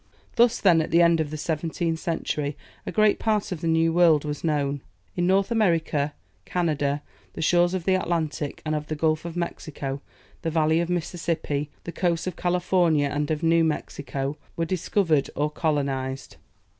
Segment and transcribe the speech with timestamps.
[0.35, 2.57] Thus then, at the end of the seventeenth century,
[2.87, 4.81] a great part of the new world was known.
[5.15, 10.01] In North America, Canada, the shores of the Atlantic and of the Gulf of Mexico,
[10.41, 15.29] the valley of the Mississippi, the coasts of California and of New Mexico, were discovered
[15.35, 16.37] or colonized.